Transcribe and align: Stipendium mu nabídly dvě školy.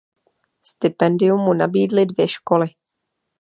Stipendium 0.63 1.39
mu 1.41 1.53
nabídly 1.53 2.05
dvě 2.05 2.27
školy. 2.27 2.67